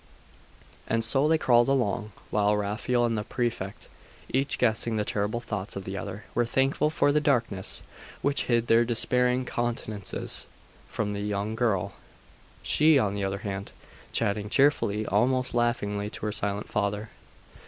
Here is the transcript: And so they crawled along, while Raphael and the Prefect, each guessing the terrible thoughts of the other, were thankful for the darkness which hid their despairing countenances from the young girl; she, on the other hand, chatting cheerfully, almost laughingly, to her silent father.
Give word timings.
And 0.87 1.05
so 1.05 1.27
they 1.27 1.37
crawled 1.37 1.69
along, 1.69 2.11
while 2.31 2.57
Raphael 2.57 3.05
and 3.05 3.15
the 3.15 3.23
Prefect, 3.23 3.87
each 4.31 4.57
guessing 4.57 4.97
the 4.97 5.05
terrible 5.05 5.39
thoughts 5.39 5.75
of 5.75 5.85
the 5.85 5.95
other, 5.95 6.23
were 6.33 6.47
thankful 6.47 6.89
for 6.89 7.11
the 7.11 7.21
darkness 7.21 7.83
which 8.23 8.45
hid 8.45 8.65
their 8.65 8.83
despairing 8.83 9.45
countenances 9.45 10.47
from 10.87 11.13
the 11.13 11.21
young 11.21 11.53
girl; 11.53 11.93
she, 12.63 12.97
on 12.97 13.13
the 13.13 13.23
other 13.23 13.43
hand, 13.45 13.73
chatting 14.11 14.49
cheerfully, 14.49 15.05
almost 15.05 15.53
laughingly, 15.53 16.09
to 16.09 16.25
her 16.25 16.31
silent 16.31 16.67
father. 16.67 17.11